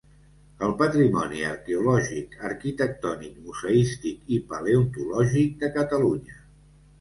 El 0.67 0.71
patrimoni 0.77 1.43
arqueològic, 1.49 2.33
arquitectònic, 2.49 3.35
museístic 3.51 4.33
i 4.39 4.41
paleontològic 4.55 5.55
de 5.63 5.71
Catalunya. 5.79 6.41